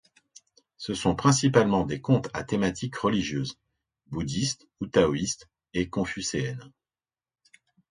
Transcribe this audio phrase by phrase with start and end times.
[0.77, 3.59] Ce sont principalement des contes à thématique religieuse,
[4.07, 6.71] bouddhiste ou taoïste, et confucéenne.